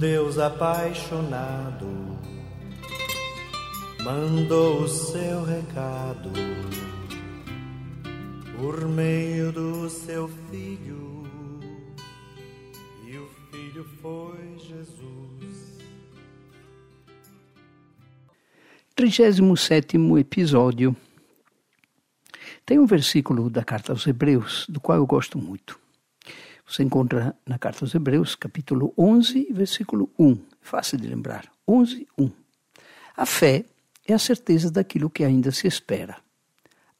Deus 0.00 0.38
apaixonado 0.38 2.18
mandou 4.02 4.84
o 4.84 4.88
seu 4.88 5.44
recado 5.44 6.30
por 8.56 8.88
meio 8.88 9.52
do 9.52 9.90
seu 9.90 10.26
filho, 10.50 11.28
e 13.06 13.18
o 13.18 13.28
filho 13.50 13.84
foi 14.00 14.58
Jesus. 14.58 15.78
37 18.96 19.98
episódio. 20.18 20.96
Tem 22.64 22.78
um 22.78 22.86
versículo 22.86 23.50
da 23.50 23.62
carta 23.62 23.92
aos 23.92 24.06
Hebreus, 24.06 24.64
do 24.66 24.80
qual 24.80 24.96
eu 24.96 25.06
gosto 25.06 25.36
muito. 25.36 25.79
Você 26.70 26.84
encontra 26.84 27.34
na 27.44 27.58
carta 27.58 27.84
aos 27.84 27.92
Hebreus, 27.92 28.36
capítulo 28.36 28.94
11, 28.96 29.48
versículo 29.50 30.08
1. 30.16 30.38
Fácil 30.60 30.98
de 30.98 31.08
lembrar. 31.08 31.50
11, 31.66 32.06
1. 32.16 32.30
A 33.16 33.26
fé 33.26 33.64
é 34.06 34.14
a 34.14 34.18
certeza 34.20 34.70
daquilo 34.70 35.10
que 35.10 35.24
ainda 35.24 35.50
se 35.50 35.66
espera 35.66 36.18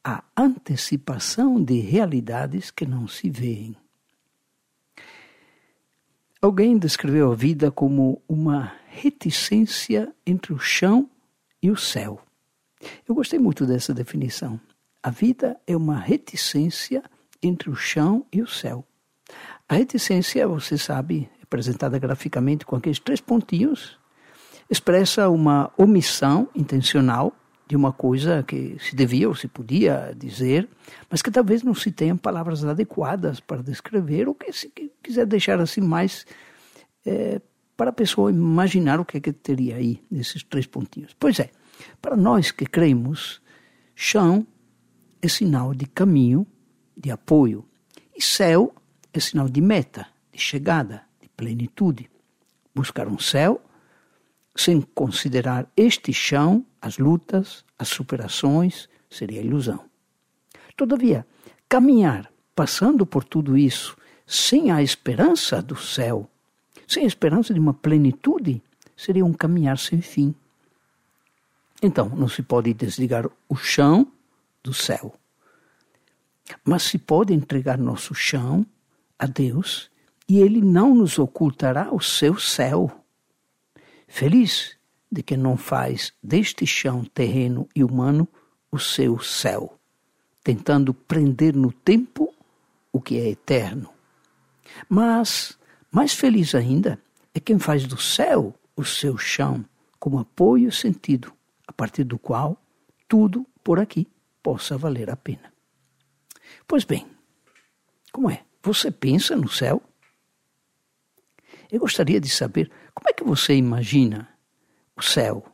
a 0.03 0.25
antecipação 0.35 1.63
de 1.63 1.79
realidades 1.79 2.69
que 2.69 2.85
não 2.85 3.07
se 3.07 3.29
veem. 3.29 3.73
Alguém 6.41 6.77
descreveu 6.77 7.31
a 7.31 7.35
vida 7.35 7.71
como 7.71 8.21
uma 8.27 8.73
reticência 8.89 10.13
entre 10.25 10.51
o 10.51 10.59
chão 10.59 11.09
e 11.63 11.71
o 11.71 11.77
céu. 11.77 12.19
Eu 13.07 13.15
gostei 13.15 13.39
muito 13.39 13.65
dessa 13.65 13.93
definição. 13.93 14.59
A 15.01 15.09
vida 15.09 15.57
é 15.65 15.77
uma 15.77 15.97
reticência 15.97 17.01
entre 17.41 17.69
o 17.69 17.75
chão 17.75 18.25
e 18.33 18.41
o 18.41 18.47
céu. 18.47 18.85
A 19.71 19.75
reticência, 19.75 20.45
você 20.45 20.77
sabe, 20.77 21.29
apresentada 21.41 21.97
graficamente 21.97 22.65
com 22.65 22.75
aqueles 22.75 22.99
três 22.99 23.21
pontinhos, 23.21 23.97
expressa 24.69 25.29
uma 25.29 25.71
omissão 25.77 26.49
intencional 26.53 27.33
de 27.69 27.77
uma 27.77 27.93
coisa 27.93 28.43
que 28.43 28.75
se 28.81 28.93
devia 28.93 29.29
ou 29.29 29.33
se 29.33 29.47
podia 29.47 30.13
dizer, 30.13 30.67
mas 31.09 31.21
que 31.21 31.31
talvez 31.31 31.63
não 31.63 31.73
se 31.73 31.89
tenham 31.89 32.17
palavras 32.17 32.65
adequadas 32.65 33.39
para 33.39 33.63
descrever, 33.63 34.27
ou 34.27 34.35
que 34.35 34.51
se 34.51 34.69
quiser 35.01 35.25
deixar 35.25 35.61
assim 35.61 35.79
mais 35.79 36.25
é, 37.05 37.39
para 37.77 37.91
a 37.91 37.93
pessoa 37.93 38.29
imaginar 38.29 38.99
o 38.99 39.05
que 39.05 39.19
é 39.19 39.21
que 39.21 39.31
teria 39.31 39.77
aí 39.77 40.03
nesses 40.11 40.43
três 40.43 40.67
pontinhos. 40.67 41.15
Pois 41.17 41.39
é, 41.39 41.49
para 42.01 42.17
nós 42.17 42.51
que 42.51 42.65
cremos, 42.65 43.41
chão 43.95 44.45
é 45.21 45.29
sinal 45.29 45.73
de 45.73 45.85
caminho, 45.85 46.45
de 46.97 47.09
apoio, 47.09 47.63
e 48.13 48.21
céu 48.21 48.75
é 49.13 49.19
sinal 49.19 49.49
de 49.49 49.61
meta, 49.61 50.07
de 50.31 50.39
chegada, 50.39 51.03
de 51.21 51.29
plenitude. 51.29 52.09
Buscar 52.73 53.07
um 53.07 53.19
céu 53.19 53.61
sem 54.55 54.81
considerar 54.81 55.67
este 55.75 56.13
chão, 56.13 56.65
as 56.81 56.97
lutas, 56.97 57.63
as 57.77 57.87
superações, 57.87 58.89
seria 59.09 59.41
ilusão. 59.41 59.83
Todavia, 60.75 61.25
caminhar 61.67 62.31
passando 62.55 63.05
por 63.05 63.23
tudo 63.23 63.57
isso 63.57 63.97
sem 64.25 64.71
a 64.71 64.81
esperança 64.81 65.61
do 65.61 65.75
céu, 65.75 66.29
sem 66.87 67.03
a 67.03 67.07
esperança 67.07 67.53
de 67.53 67.59
uma 67.59 67.73
plenitude, 67.73 68.61
seria 68.95 69.25
um 69.25 69.33
caminhar 69.33 69.77
sem 69.77 70.01
fim. 70.01 70.33
Então, 71.81 72.09
não 72.09 72.27
se 72.27 72.43
pode 72.43 72.73
desligar 72.73 73.25
o 73.49 73.55
chão 73.55 74.07
do 74.63 74.73
céu. 74.73 75.13
Mas 76.63 76.83
se 76.83 76.97
pode 76.97 77.33
entregar 77.33 77.77
nosso 77.77 78.13
chão 78.13 78.65
a 79.21 79.27
Deus 79.27 79.91
e 80.27 80.39
Ele 80.39 80.61
não 80.61 80.95
nos 80.95 81.19
ocultará 81.19 81.93
o 81.93 82.01
seu 82.01 82.39
céu. 82.39 82.89
Feliz 84.07 84.75
de 85.11 85.21
que 85.21 85.37
não 85.37 85.55
faz 85.55 86.11
deste 86.23 86.65
chão 86.65 87.05
terreno 87.05 87.69
e 87.75 87.83
humano 87.83 88.27
o 88.71 88.79
seu 88.79 89.19
céu, 89.19 89.77
tentando 90.43 90.91
prender 90.91 91.55
no 91.55 91.71
tempo 91.71 92.33
o 92.91 92.99
que 92.99 93.19
é 93.19 93.29
eterno. 93.29 93.91
Mas, 94.89 95.57
mais 95.91 96.13
feliz 96.13 96.55
ainda, 96.55 96.99
é 97.33 97.39
quem 97.39 97.59
faz 97.59 97.85
do 97.85 97.97
céu 97.97 98.55
o 98.75 98.83
seu 98.83 99.17
chão 99.17 99.63
como 99.99 100.17
apoio 100.17 100.69
e 100.69 100.71
sentido, 100.71 101.31
a 101.67 101.71
partir 101.71 102.05
do 102.05 102.17
qual 102.17 102.57
tudo 103.07 103.45
por 103.63 103.79
aqui 103.79 104.07
possa 104.41 104.77
valer 104.77 105.11
a 105.11 105.15
pena. 105.15 105.53
Pois 106.67 106.85
bem, 106.85 107.05
como 108.11 108.31
é? 108.31 108.43
Você 108.63 108.91
pensa 108.91 109.35
no 109.35 109.49
céu? 109.49 109.81
Eu 111.71 111.79
gostaria 111.79 112.19
de 112.19 112.29
saber 112.29 112.69
como 112.93 113.09
é 113.09 113.13
que 113.13 113.23
você 113.23 113.55
imagina 113.55 114.29
o 114.95 115.01
céu. 115.01 115.45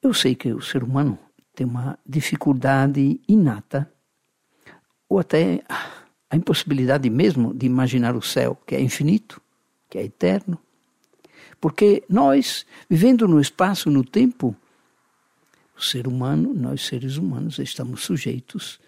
Eu 0.00 0.14
sei 0.14 0.34
que 0.34 0.52
o 0.52 0.62
ser 0.62 0.82
humano 0.82 1.18
tem 1.54 1.66
uma 1.66 1.98
dificuldade 2.06 3.20
inata, 3.28 3.92
ou 5.08 5.18
até 5.18 5.62
a 6.30 6.36
impossibilidade 6.36 7.10
mesmo 7.10 7.52
de 7.52 7.66
imaginar 7.66 8.16
o 8.16 8.22
céu, 8.22 8.56
que 8.66 8.74
é 8.74 8.80
infinito, 8.80 9.40
que 9.90 9.98
é 9.98 10.04
eterno. 10.04 10.58
Porque 11.60 12.02
nós, 12.08 12.64
vivendo 12.88 13.28
no 13.28 13.38
espaço, 13.40 13.90
no 13.90 14.02
tempo, 14.02 14.56
o 15.76 15.82
ser 15.82 16.08
humano, 16.08 16.54
nós 16.54 16.86
seres 16.86 17.16
humanos, 17.16 17.58
estamos 17.58 18.02
sujeitos 18.02 18.80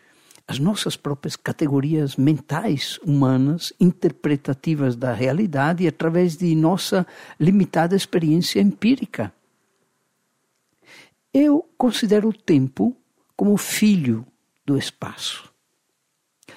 as 0.47 0.59
nossas 0.59 0.97
próprias 0.97 1.37
categorias 1.37 2.17
mentais 2.17 2.99
humanas, 2.99 3.73
interpretativas 3.81 4.95
da 4.95 5.13
realidade, 5.13 5.87
através 5.87 6.37
de 6.37 6.55
nossa 6.55 7.07
limitada 7.41 7.97
experiência 7.97 8.61
empírica. 8.61 9.33
Eu 11.33 11.69
considero 11.79 12.29
o 12.29 12.33
tempo 12.33 12.95
como 13.35 13.57
filho 13.57 14.27
do 14.67 14.77
espaço. 14.77 15.51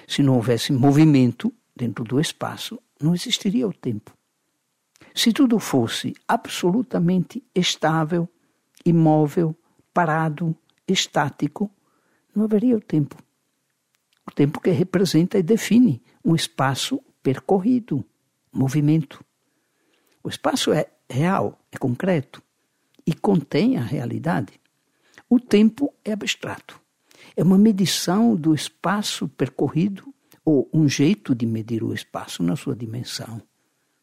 Se 0.06 0.22
não 0.22 0.34
houvesse 0.36 0.72
movimento 0.72 1.52
dentro 1.74 2.04
do 2.04 2.20
espaço, 2.20 2.78
não 3.00 3.14
existiria 3.14 3.66
o 3.66 3.72
tempo. 3.72 4.12
Se 5.14 5.32
tudo 5.32 5.58
fosse 5.58 6.14
absolutamente 6.26 7.42
estável, 7.54 8.28
imóvel, 8.84 9.56
parado, 9.92 10.54
estático, 10.86 11.70
não 12.34 12.44
haveria 12.44 12.76
o 12.76 12.80
tempo 12.80 13.16
o 14.28 14.30
tempo 14.30 14.60
que 14.60 14.70
representa 14.70 15.38
e 15.38 15.42
define 15.42 16.02
um 16.22 16.34
espaço 16.34 17.00
percorrido, 17.22 18.04
movimento. 18.52 19.24
O 20.22 20.28
espaço 20.28 20.70
é 20.70 20.86
real, 21.08 21.58
é 21.72 21.78
concreto 21.78 22.42
e 23.06 23.14
contém 23.14 23.78
a 23.78 23.82
realidade. 23.82 24.60
O 25.30 25.40
tempo 25.40 25.94
é 26.04 26.12
abstrato. 26.12 26.78
É 27.34 27.42
uma 27.42 27.56
medição 27.56 28.36
do 28.36 28.54
espaço 28.54 29.28
percorrido 29.28 30.12
ou 30.44 30.68
um 30.74 30.86
jeito 30.86 31.34
de 31.34 31.46
medir 31.46 31.82
o 31.82 31.94
espaço 31.94 32.42
na 32.42 32.54
sua 32.54 32.76
dimensão. 32.76 33.40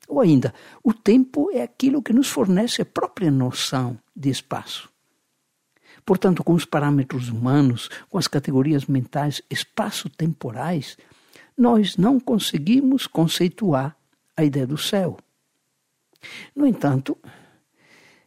Ou 0.07 0.19
ainda, 0.21 0.55
o 0.83 0.91
tempo 0.91 1.51
é 1.51 1.61
aquilo 1.61 2.01
que 2.01 2.13
nos 2.13 2.29
fornece 2.29 2.81
a 2.81 2.85
própria 2.85 3.29
noção 3.29 3.99
de 4.15 4.29
espaço. 4.29 4.91
Portanto, 6.05 6.43
com 6.43 6.53
os 6.53 6.65
parâmetros 6.65 7.29
humanos, 7.29 7.89
com 8.09 8.17
as 8.17 8.27
categorias 8.27 8.85
mentais 8.85 9.41
espaço-temporais, 9.49 10.97
nós 11.57 11.97
não 11.97 12.19
conseguimos 12.19 13.07
conceituar 13.07 13.97
a 14.37 14.43
ideia 14.43 14.67
do 14.67 14.77
céu. 14.77 15.17
No 16.55 16.67
entanto, 16.67 17.17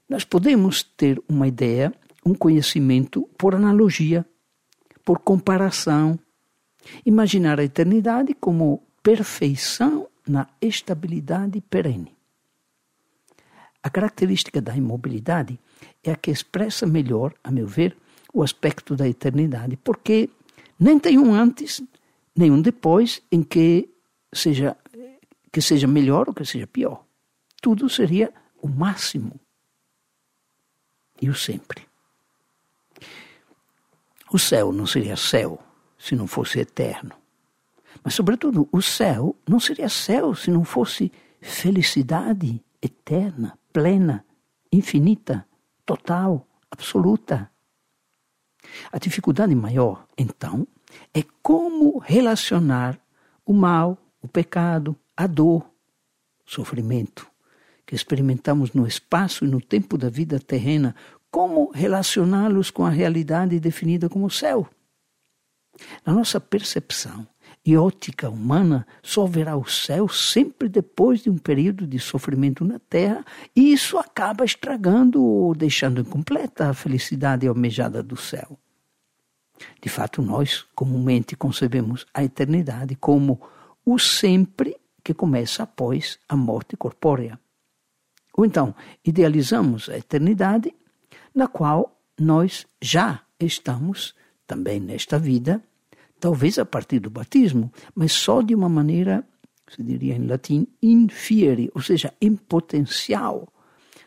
nós 0.09 0.25
podemos 0.25 0.83
ter 0.83 1.23
uma 1.29 1.47
ideia, 1.47 1.93
um 2.25 2.35
conhecimento 2.35 3.29
por 3.39 3.55
analogia, 3.55 4.27
por 5.05 5.21
comparação, 5.21 6.19
imaginar 7.05 7.61
a 7.61 7.65
eternidade 7.65 8.35
como 8.35 8.83
perfeição 9.03 10.09
na 10.27 10.49
estabilidade 10.61 11.61
perene. 11.61 12.18
A 13.83 13.91
característica 13.91 14.61
da 14.61 14.77
imobilidade 14.77 15.59
é 16.03 16.11
a 16.11 16.17
que 16.17 16.31
expressa 16.31 16.87
melhor, 16.87 17.35
a 17.43 17.51
meu 17.51 17.67
ver, 17.67 17.97
o 18.33 18.43
aspecto 18.43 18.95
da 18.95 19.09
eternidade, 19.09 19.77
porque 19.77 20.29
nem 20.79 20.99
tem 20.99 21.19
um 21.19 21.33
antes, 21.33 21.83
nem 22.37 22.51
um 22.51 22.61
depois 22.61 23.23
em 23.31 23.43
que 23.43 23.89
seja 24.33 24.77
que 25.51 25.63
seja 25.63 25.87
melhor 25.87 26.29
ou 26.29 26.35
que 26.35 26.45
seja 26.45 26.67
pior. 26.67 27.05
Tudo 27.61 27.89
seria 27.89 28.33
o 28.61 28.69
máximo 28.69 29.41
e 31.21 31.29
o 31.29 31.35
sempre. 31.35 31.87
O 34.31 34.39
céu 34.39 34.73
não 34.73 34.87
seria 34.87 35.17
céu 35.17 35.59
se 35.99 36.15
não 36.15 36.27
fosse 36.27 36.61
eterno. 36.61 37.13
Mas, 38.05 38.15
sobretudo, 38.15 38.69
o 38.71 38.83
céu 38.83 39.35
não 39.49 39.59
seria 39.59 39.89
céu 39.89 40.35
se 40.35 40.51
não 40.51 40.65
fosse 40.65 41.11
felicidade 41.41 42.63
eterna, 42.81 43.59
plena, 43.79 44.25
infinita, 44.73 45.47
total, 45.87 46.45
absoluta. 46.69 47.49
A 48.91 48.99
dificuldade 48.99 49.55
maior, 49.55 50.05
então, 50.19 50.67
é 51.15 51.23
como 51.41 51.99
relacionar 51.99 52.99
o 53.47 53.53
mal, 53.53 53.97
o 54.21 54.27
pecado, 54.27 54.97
a 55.17 55.29
dor, 55.29 55.63
o 56.45 56.51
sofrimento, 56.51 57.31
que 57.87 57.95
experimentamos 57.95 58.73
no 58.73 58.85
espaço 58.85 59.45
e 59.45 59.49
no 59.49 59.61
tempo 59.61 59.97
da 59.97 60.09
vida 60.11 60.41
terrena, 60.41 60.93
como 61.31 61.71
relacioná-los 61.71 62.73
com 62.73 62.85
a 62.85 62.91
realidade 62.91 63.61
definida 63.61 64.09
como 64.09 64.29
céu? 64.29 64.69
Na 66.05 66.13
nossa 66.13 66.41
percepção 66.41 67.25
e 67.65 67.77
ótica 67.77 68.31
humana, 68.31 68.87
só 69.03 69.27
verá 69.27 69.57
o 69.57 69.67
céu 69.67 70.09
sempre 70.09 70.69
depois 70.69 71.23
de 71.23 71.31
um 71.31 71.37
período 71.37 71.87
de 71.87 71.99
sofrimento 71.99 72.65
na 72.65 72.79
terra, 72.79 73.25
e 73.55 73.73
isso 73.73 73.99
acaba 73.99 74.45
estragando 74.45 75.23
ou 75.23 75.55
deixando 75.55 76.01
incompleta 76.01 76.71
a 76.71 76.75
felicidade 76.75 77.47
almejada 77.47 78.03
do 78.03 78.17
céu. 78.17 78.59
De 79.83 79.89
fato, 79.89 80.23
nós 80.23 80.65
comumente 80.75 81.37
concebemos 81.37 82.07
a 82.15 82.23
eternidade 82.23 82.95
como 82.95 83.41
o 83.85 83.99
sempre 83.99 84.77
que 85.03 85.13
começa 85.13 85.63
após 85.63 86.19
a 86.29 86.37
morte 86.37 86.77
corpórea. 86.77 87.39
Ou 88.37 88.45
então, 88.45 88.75
idealizamos 89.05 89.89
a 89.89 89.99
eternidade 89.99 90.75
na 91.35 91.49
qual 91.49 92.01
nós 92.19 92.67
já 92.81 93.21
estamos 93.39 94.15
também 94.47 94.81
nesta 94.81 95.19
vida, 95.19 95.63
talvez 96.21 96.59
a 96.59 96.65
partir 96.65 97.01
do 97.01 97.11
batismo, 97.11 97.73
mas 97.95 98.13
só 98.13 98.43
de 98.43 98.55
uma 98.55 98.69
maneira, 98.69 99.25
se 99.69 99.83
diria 99.83 100.15
em 100.15 100.27
latim, 100.27 100.67
infiere, 100.83 101.71
ou 101.75 101.83
seja, 101.83 102.13
em 102.21 102.35
potencial, 102.35 103.49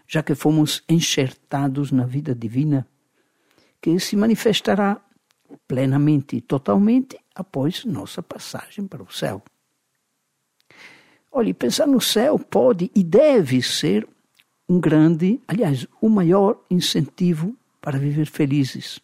já 0.08 0.22
que 0.22 0.36
fomos 0.36 0.84
enxertados 0.90 1.92
na 1.92 2.06
vida 2.06 2.36
divina, 2.36 2.88
que 3.82 4.00
se 4.00 4.16
manifestará 4.16 5.02
plenamente 5.68 6.36
e 6.36 6.42
totalmente 6.42 7.18
após 7.36 7.86
nossa 7.86 8.22
passagem 8.22 8.88
para 8.88 9.04
o 9.04 9.12
céu. 9.12 9.42
Olhe, 11.32 11.54
pensar 11.54 11.88
no 11.88 12.02
céu 12.02 12.38
pode 12.38 12.92
e 12.94 13.04
deve 13.04 13.62
ser 13.62 14.08
um 14.68 14.80
grande, 14.80 15.40
aliás, 15.48 15.88
o 16.02 16.10
maior 16.10 16.62
incentivo 16.70 17.56
para 17.80 17.98
viver 17.98 18.26
felizes, 18.26 19.00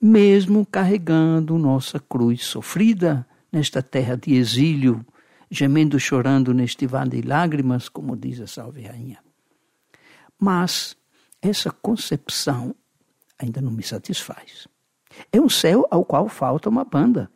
mesmo 0.00 0.64
carregando 0.64 1.58
nossa 1.58 1.98
cruz 1.98 2.44
sofrida 2.44 3.26
nesta 3.50 3.82
terra 3.82 4.16
de 4.16 4.34
exílio, 4.34 5.04
gemendo 5.50 5.98
chorando 5.98 6.54
neste 6.54 6.86
vale 6.86 7.20
de 7.20 7.22
lágrimas, 7.26 7.88
como 7.88 8.16
diz 8.16 8.40
a 8.40 8.46
Salve 8.46 8.82
Rainha. 8.82 9.18
Mas 10.38 10.96
essa 11.42 11.70
concepção 11.70 12.74
ainda 13.38 13.60
não 13.60 13.72
me 13.72 13.82
satisfaz. 13.82 14.68
É 15.32 15.40
um 15.40 15.48
céu 15.48 15.86
ao 15.90 16.04
qual 16.04 16.28
falta 16.28 16.68
uma 16.68 16.84
banda. 16.84 17.30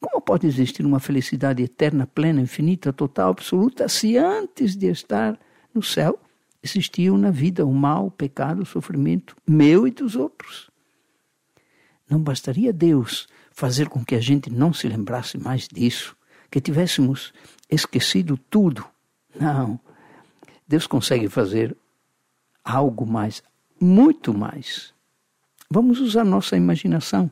Como 0.00 0.20
pode 0.20 0.46
existir 0.46 0.84
uma 0.84 1.00
felicidade 1.00 1.62
eterna, 1.62 2.06
plena, 2.06 2.40
infinita, 2.40 2.92
total, 2.92 3.30
absoluta, 3.30 3.88
se 3.88 4.16
antes 4.16 4.76
de 4.76 4.86
estar 4.86 5.38
no 5.74 5.82
céu 5.82 6.18
existiam 6.62 7.16
na 7.18 7.30
vida 7.30 7.66
o 7.66 7.72
mal, 7.72 8.06
o 8.06 8.10
pecado, 8.10 8.62
o 8.62 8.66
sofrimento, 8.66 9.36
meu 9.46 9.86
e 9.86 9.90
dos 9.90 10.14
outros? 10.16 10.70
Não 12.08 12.20
bastaria 12.20 12.72
Deus 12.72 13.26
fazer 13.50 13.88
com 13.88 14.04
que 14.04 14.14
a 14.14 14.20
gente 14.20 14.50
não 14.50 14.72
se 14.72 14.88
lembrasse 14.88 15.38
mais 15.38 15.66
disso, 15.66 16.16
que 16.50 16.60
tivéssemos 16.60 17.32
esquecido 17.70 18.38
tudo. 18.50 18.84
Não. 19.34 19.78
Deus 20.68 20.86
consegue 20.86 21.28
fazer 21.28 21.76
algo 22.64 23.06
mais, 23.06 23.42
muito 23.80 24.32
mais. 24.32 24.94
Vamos 25.70 26.00
usar 26.00 26.24
nossa 26.24 26.56
imaginação, 26.56 27.30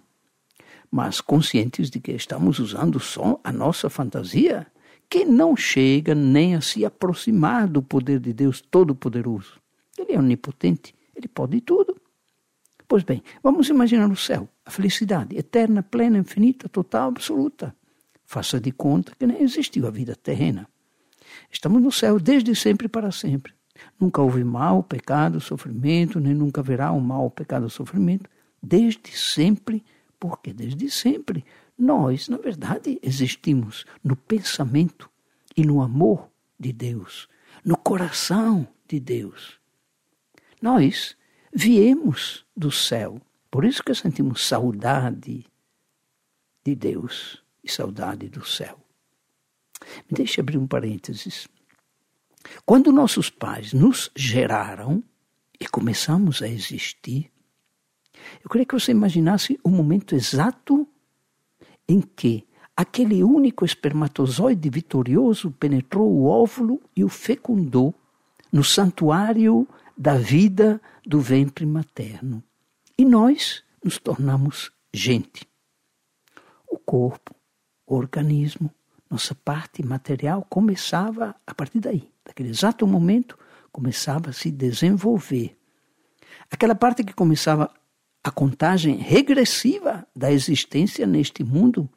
mas 0.91 1.21
conscientes 1.21 1.91
de 1.91 2.01
que 2.01 2.13
estamos 2.13 2.59
usando 2.59 2.99
só 2.99 3.41
a 3.45 3.53
nossa 3.53 3.89
fantasia, 3.89 4.67
que 5.09 5.25
não 5.25 5.57
chega 5.57 6.15
nem 6.15 6.55
a 6.55 6.61
se 6.61 6.85
aproximar 6.85 7.69
do 7.69 7.83
poder 7.83 8.19
de 8.19 8.33
Deus 8.33 8.61
Todo-Poderoso. 8.61 9.61
Ele 9.97 10.13
é 10.13 10.19
onipotente, 10.19 10.95
ele 11.15 11.29
pode 11.29 11.61
tudo. 11.61 11.97
Pois 12.95 13.03
bem, 13.03 13.25
vamos 13.43 13.69
imaginar 13.69 14.09
o 14.09 14.15
céu, 14.15 14.49
a 14.65 14.71
felicidade 14.71 15.37
eterna, 15.37 15.83
plena, 15.83 16.17
infinita, 16.17 16.69
total, 16.69 17.09
absoluta. 17.09 17.75
Faça 18.25 18.61
de 18.61 18.71
conta 18.71 19.17
que 19.19 19.27
nem 19.27 19.43
existiu 19.43 19.89
a 19.89 19.91
vida 19.91 20.15
terrena. 20.15 20.69
Estamos 21.51 21.83
no 21.83 21.91
céu 21.91 22.21
desde 22.21 22.55
sempre 22.55 22.87
para 22.87 23.11
sempre. 23.11 23.53
Nunca 23.99 24.23
houve 24.23 24.45
mal, 24.45 24.81
pecado, 24.85 25.41
sofrimento, 25.41 26.21
nem 26.21 26.35
nunca 26.35 26.61
haverá 26.61 26.93
um 26.93 27.01
mal, 27.01 27.29
pecado, 27.33 27.69
sofrimento, 27.69 28.31
desde 28.63 29.11
sempre, 29.11 29.83
porque 30.21 30.53
desde 30.53 30.89
sempre 30.89 31.45
nós, 31.77 32.29
na 32.29 32.37
verdade, 32.37 33.01
existimos 33.03 33.85
no 34.05 34.15
pensamento 34.15 35.11
e 35.57 35.67
no 35.67 35.83
amor 35.83 36.29
de 36.57 36.73
Deus, 36.73 37.29
no 37.65 37.77
coração 37.77 38.69
de 38.87 39.01
Deus. 39.01 39.59
Nós 40.63 41.17
viemos 41.55 42.45
do 42.57 42.71
céu, 42.71 43.21
por 43.51 43.65
isso 43.65 43.83
que 43.83 43.95
sentimos 43.95 44.45
saudade 44.45 45.47
de 46.65 46.75
Deus 46.75 47.43
e 47.63 47.71
saudade 47.71 48.29
do 48.29 48.45
céu. 48.45 48.79
Me 50.11 50.17
deixe 50.17 50.41
abrir 50.41 50.59
um 50.59 50.67
parênteses. 50.67 51.47
Quando 52.67 52.91
nossos 52.91 53.31
pais 53.31 53.73
nos 53.73 54.11
geraram 54.17 55.03
e 55.61 55.67
começamos 55.67 56.43
a 56.43 56.49
existir, 56.49 57.31
eu 58.43 58.51
queria 58.51 58.67
que 58.67 58.75
você 58.75 58.91
imaginasse 58.91 59.59
o 59.63 59.69
momento 59.69 60.15
exato 60.15 60.89
em 61.89 62.01
que 62.01 62.47
aquele 62.77 63.23
único 63.23 63.65
espermatozoide 63.65 64.69
vitorioso 64.69 65.51
penetrou 65.53 66.11
o 66.11 66.25
óvulo 66.25 66.81
e 66.97 67.05
o 67.05 67.09
fecundou 67.09 67.95
no 68.51 68.65
santuário 68.65 69.69
da 69.97 70.17
vida 70.17 70.81
do 71.07 71.21
ventre 71.21 71.65
materno. 71.65 72.43
E 72.99 73.05
nós 73.05 73.63
nos 73.83 73.99
tornamos 73.99 74.71
gente. 74.93 75.47
O 76.69 76.79
corpo, 76.79 77.35
o 77.87 77.95
organismo, 77.95 78.71
nossa 79.11 79.35
parte 79.35 79.85
material 79.85 80.47
começava 80.49 81.35
a 81.47 81.55
partir 81.55 81.81
daí 81.81 82.15
naquele 82.27 82.49
exato 82.49 82.87
momento, 82.87 83.39
começava 83.71 84.31
a 84.31 84.33
se 84.33 84.51
desenvolver. 84.51 85.57
Aquela 86.51 86.75
parte 86.75 87.05
que 87.05 87.13
começava 87.13 87.71
a 88.23 88.31
contagem 88.31 88.97
regressiva 88.97 90.07
da 90.17 90.33
existência 90.33 91.07
neste 91.07 91.45
mundo. 91.45 91.89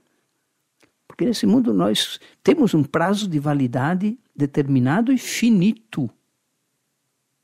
Porque 1.08 1.25
nesse 1.25 1.46
mundo 1.46 1.74
nós 1.74 2.20
temos 2.44 2.74
um 2.74 2.84
prazo 2.84 3.27
de 3.27 3.39
validade 3.39 4.20
determinado 4.36 5.12
e 5.12 5.18
finito. 5.18 6.10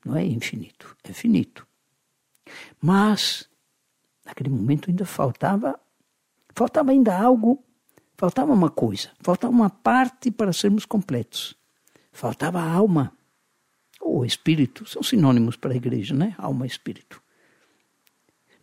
Não 0.04 0.16
é 0.16 0.24
infinito, 0.24 0.96
é 1.04 1.12
finito. 1.12 1.66
Mas, 2.80 3.48
naquele 4.24 4.50
momento 4.50 4.90
ainda 4.90 5.06
faltava, 5.06 5.78
faltava 6.54 6.90
ainda 6.90 7.16
algo, 7.16 7.62
faltava 8.16 8.52
uma 8.52 8.70
coisa, 8.70 9.10
faltava 9.20 9.52
uma 9.52 9.70
parte 9.70 10.30
para 10.30 10.52
sermos 10.52 10.84
completos. 10.84 11.56
Faltava 12.12 12.60
a 12.60 12.70
alma 12.70 13.12
ou 14.00 14.24
espírito, 14.24 14.86
são 14.86 15.02
sinônimos 15.02 15.56
para 15.56 15.72
a 15.72 15.76
igreja, 15.76 16.14
né? 16.14 16.34
Alma 16.38 16.66
e 16.66 16.68
espírito. 16.68 17.22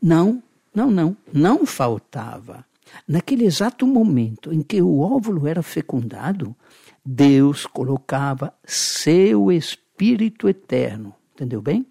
Não, 0.01 0.41
não, 0.73 0.89
não, 0.89 1.17
não 1.33 1.65
faltava. 1.65 2.65
Naquele 3.07 3.45
exato 3.45 3.87
momento 3.87 4.53
em 4.53 4.61
que 4.61 4.81
o 4.81 4.99
óvulo 4.99 5.47
era 5.47 5.63
fecundado, 5.63 6.55
Deus 7.03 7.65
colocava 7.65 8.53
seu 8.63 9.51
espírito 9.51 10.47
eterno, 10.47 11.15
entendeu 11.41 11.61
bem? 11.61 11.87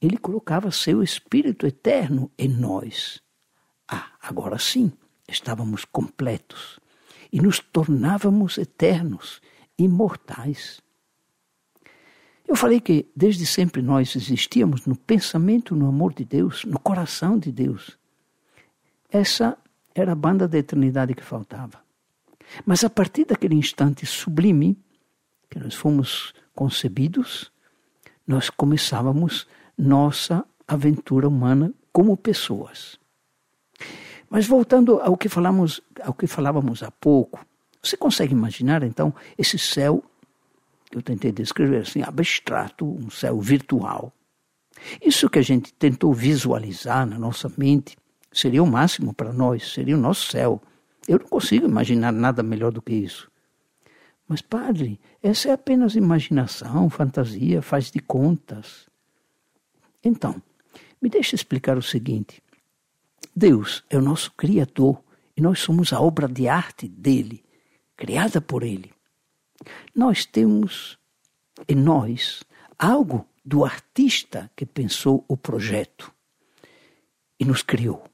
Ele 0.00 0.16
colocava 0.16 0.70
seu 0.70 1.02
espírito 1.02 1.66
eterno 1.66 2.30
em 2.38 2.48
nós. 2.48 3.20
Ah, 3.86 4.12
agora 4.22 4.58
sim, 4.58 4.90
estávamos 5.28 5.84
completos 5.84 6.80
e 7.30 7.40
nos 7.40 7.58
tornávamos 7.58 8.56
eternos 8.56 9.42
imortais. 9.78 10.80
Eu 12.48 12.56
falei 12.56 12.80
que 12.80 13.08
desde 13.14 13.44
sempre 13.44 13.82
nós 13.82 14.16
existíamos 14.16 14.86
no 14.86 14.96
pensamento, 14.96 15.76
no 15.76 15.86
amor 15.86 16.14
de 16.14 16.24
Deus, 16.24 16.64
no 16.64 16.78
coração 16.80 17.38
de 17.38 17.52
Deus. 17.52 17.98
Essa 19.10 19.58
era 19.94 20.12
a 20.12 20.16
banda 20.16 20.48
da 20.48 20.58
eternidade 20.58 21.14
que 21.14 21.22
faltava. 21.22 21.80
Mas 22.64 22.82
a 22.82 22.90
partir 22.90 23.26
daquele 23.26 23.54
instante 23.54 24.06
sublime 24.06 24.76
que 25.48 25.58
nós 25.58 25.74
fomos 25.74 26.32
concebidos, 26.54 27.52
nós 28.30 28.48
começávamos 28.48 29.48
nossa 29.76 30.44
aventura 30.66 31.26
humana 31.26 31.74
como 31.92 32.16
pessoas. 32.16 32.96
Mas 34.30 34.46
voltando 34.46 35.00
ao 35.00 35.16
que 35.16 35.28
falamos, 35.28 35.80
ao 36.00 36.14
que 36.14 36.28
falávamos 36.28 36.84
há 36.84 36.92
pouco, 36.92 37.44
você 37.82 37.96
consegue 37.96 38.32
imaginar, 38.32 38.84
então, 38.84 39.12
esse 39.36 39.58
céu, 39.58 40.04
eu 40.92 41.02
tentei 41.02 41.32
descrever 41.32 41.78
assim, 41.78 42.02
abstrato, 42.02 42.86
um 42.86 43.10
céu 43.10 43.40
virtual. 43.40 44.12
Isso 45.04 45.28
que 45.28 45.40
a 45.40 45.42
gente 45.42 45.74
tentou 45.74 46.14
visualizar 46.14 47.04
na 47.04 47.18
nossa 47.18 47.50
mente 47.58 47.96
seria 48.32 48.62
o 48.62 48.66
máximo 48.66 49.12
para 49.12 49.32
nós, 49.32 49.72
seria 49.72 49.96
o 49.96 50.00
nosso 50.00 50.30
céu. 50.30 50.62
Eu 51.08 51.18
não 51.18 51.26
consigo 51.26 51.66
imaginar 51.66 52.12
nada 52.12 52.44
melhor 52.44 52.70
do 52.70 52.80
que 52.80 52.94
isso. 52.94 53.28
Mas, 54.30 54.40
padre, 54.42 55.00
essa 55.20 55.48
é 55.48 55.52
apenas 55.52 55.96
imaginação, 55.96 56.88
fantasia, 56.88 57.60
faz 57.60 57.90
de 57.90 57.98
contas. 57.98 58.86
Então, 60.04 60.40
me 61.02 61.10
deixe 61.10 61.34
explicar 61.34 61.76
o 61.76 61.82
seguinte: 61.82 62.40
Deus 63.34 63.82
é 63.90 63.98
o 63.98 64.00
nosso 64.00 64.30
Criador 64.34 65.02
e 65.36 65.40
nós 65.40 65.58
somos 65.58 65.92
a 65.92 66.00
obra 66.00 66.28
de 66.28 66.46
arte 66.46 66.86
dele, 66.86 67.42
criada 67.96 68.40
por 68.40 68.62
ele. 68.62 68.92
Nós 69.92 70.24
temos 70.24 70.96
em 71.66 71.74
nós 71.74 72.44
algo 72.78 73.26
do 73.44 73.64
artista 73.64 74.48
que 74.54 74.64
pensou 74.64 75.24
o 75.26 75.36
projeto 75.36 76.14
e 77.36 77.44
nos 77.44 77.64
criou. 77.64 78.04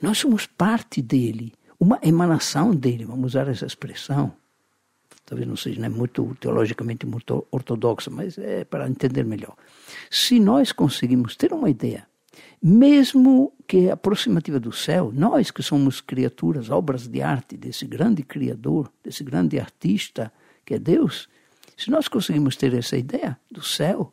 Nós 0.00 0.18
somos 0.18 0.46
parte 0.46 1.02
dele, 1.02 1.52
uma 1.80 1.98
emanação 2.00 2.72
dele, 2.72 3.04
vamos 3.04 3.32
usar 3.32 3.48
essa 3.48 3.66
expressão. 3.66 4.38
Talvez 5.30 5.48
não 5.48 5.54
seja 5.54 5.80
né, 5.80 5.88
muito 5.88 6.36
teologicamente 6.40 7.06
muito 7.06 7.46
ortodoxa, 7.52 8.10
mas 8.10 8.36
é 8.36 8.64
para 8.64 8.88
entender 8.88 9.24
melhor. 9.24 9.54
Se 10.10 10.40
nós 10.40 10.72
conseguimos 10.72 11.36
ter 11.36 11.52
uma 11.52 11.70
ideia, 11.70 12.04
mesmo 12.60 13.52
que 13.64 13.88
aproximativa 13.88 14.58
do 14.58 14.72
céu, 14.72 15.12
nós 15.14 15.52
que 15.52 15.62
somos 15.62 16.00
criaturas, 16.00 16.68
obras 16.68 17.06
de 17.06 17.22
arte 17.22 17.56
desse 17.56 17.86
grande 17.86 18.24
Criador, 18.24 18.90
desse 19.04 19.22
grande 19.22 19.60
artista 19.60 20.32
que 20.66 20.74
é 20.74 20.80
Deus, 20.80 21.28
se 21.76 21.92
nós 21.92 22.08
conseguimos 22.08 22.56
ter 22.56 22.74
essa 22.74 22.96
ideia 22.96 23.38
do 23.48 23.62
céu, 23.62 24.12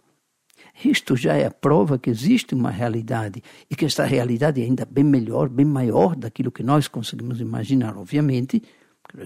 isto 0.86 1.16
já 1.16 1.34
é 1.34 1.48
a 1.48 1.52
prova 1.52 1.98
que 1.98 2.12
existe 2.12 2.54
uma 2.54 2.70
realidade 2.70 3.42
e 3.72 3.76
que 3.76 3.86
esta 3.86 4.06
realidade 4.06 4.62
é 4.62 4.66
ainda 4.66 4.86
bem 4.86 5.04
melhor, 5.04 5.50
bem 5.50 5.66
maior 5.66 6.16
daquilo 6.16 6.52
que 6.52 6.62
nós 6.62 6.88
conseguimos 6.88 7.42
imaginar, 7.42 7.98
obviamente, 7.98 8.62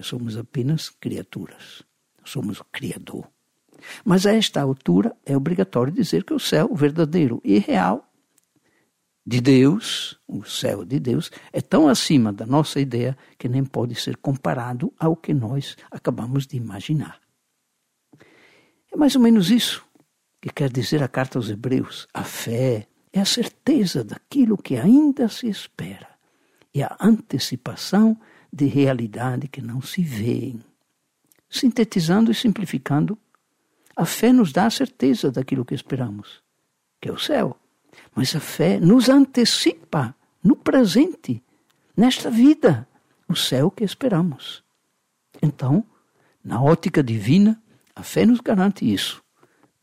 somos 0.02 0.36
apenas 0.36 0.90
criaturas, 0.90 1.82
somos 2.24 2.60
o 2.60 2.64
Criador. 2.64 3.28
Mas 4.04 4.26
a 4.26 4.32
esta 4.32 4.60
altura 4.60 5.14
é 5.24 5.36
obrigatório 5.36 5.92
dizer 5.92 6.24
que 6.24 6.34
o 6.34 6.38
céu 6.38 6.72
verdadeiro 6.74 7.40
e 7.44 7.58
real 7.58 8.08
de 9.24 9.40
Deus, 9.40 10.18
o 10.26 10.44
céu 10.44 10.84
de 10.84 10.98
Deus, 10.98 11.30
é 11.52 11.60
tão 11.60 11.88
acima 11.88 12.32
da 12.32 12.44
nossa 12.44 12.80
ideia 12.80 13.16
que 13.38 13.48
nem 13.48 13.64
pode 13.64 13.94
ser 13.94 14.16
comparado 14.16 14.92
ao 14.98 15.16
que 15.16 15.32
nós 15.32 15.76
acabamos 15.90 16.46
de 16.46 16.56
imaginar. 16.56 17.20
É 18.92 18.96
mais 18.96 19.14
ou 19.14 19.22
menos 19.22 19.50
isso 19.50 19.84
que 20.40 20.50
quer 20.50 20.70
dizer 20.70 21.02
a 21.02 21.08
carta 21.08 21.38
aos 21.38 21.48
Hebreus. 21.48 22.08
A 22.12 22.24
fé 22.24 22.88
é 23.12 23.20
a 23.20 23.24
certeza 23.24 24.02
daquilo 24.02 24.58
que 24.58 24.76
ainda 24.76 25.28
se 25.28 25.48
espera 25.48 26.08
e 26.74 26.82
a 26.82 26.96
antecipação 27.00 28.18
de 28.52 28.66
realidade 28.66 29.48
que 29.48 29.62
não 29.62 29.80
se 29.80 30.02
vê. 30.02 30.54
Sintetizando 31.48 32.30
e 32.30 32.34
simplificando, 32.34 33.18
a 33.96 34.04
fé 34.04 34.32
nos 34.32 34.52
dá 34.52 34.66
a 34.66 34.70
certeza 34.70 35.30
daquilo 35.30 35.64
que 35.64 35.74
esperamos, 35.74 36.42
que 37.00 37.08
é 37.08 37.12
o 37.12 37.18
céu. 37.18 37.56
Mas 38.14 38.34
a 38.34 38.40
fé 38.40 38.78
nos 38.78 39.08
antecipa 39.08 40.14
no 40.42 40.56
presente, 40.56 41.42
nesta 41.96 42.30
vida, 42.30 42.88
o 43.28 43.36
céu 43.36 43.70
que 43.70 43.84
esperamos. 43.84 44.62
Então, 45.42 45.84
na 46.42 46.60
ótica 46.60 47.02
divina, 47.02 47.62
a 47.94 48.02
fé 48.02 48.26
nos 48.26 48.40
garante 48.40 48.90
isso. 48.90 49.22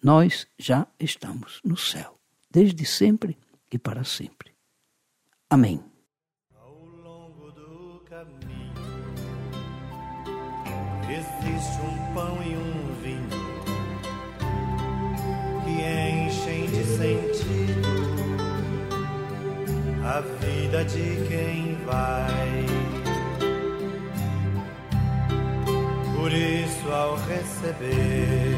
Nós 0.02 0.48
já 0.58 0.88
estamos 1.00 1.62
no 1.64 1.78
céu, 1.78 2.18
desde 2.50 2.86
sempre 2.86 3.38
e 3.72 3.78
para 3.78 4.04
sempre. 4.04 4.52
Amém. 5.50 5.89
Existe 11.60 11.82
um 11.82 12.14
pão 12.14 12.38
e 12.42 12.56
um 12.56 12.94
vinho 13.04 13.30
que 15.64 15.72
enchem 15.82 16.66
de 16.68 16.84
sentido 16.86 17.90
a 20.04 20.22
vida 20.22 20.86
de 20.86 21.28
quem 21.28 21.78
vai. 21.86 22.66
Por 26.16 26.32
isso, 26.32 26.92
ao 26.92 27.16
receber 27.16 28.58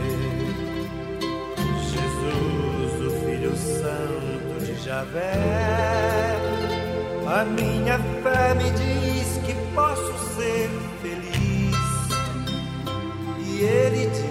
Santo 3.58 4.65
de 4.65 4.75
Javé. 4.81 5.34
A 7.27 7.43
minha 7.43 8.00
fé 8.24 8.53
me 8.55 8.72
diz 8.72 9.11
ele 13.63 14.08
diz 14.08 14.31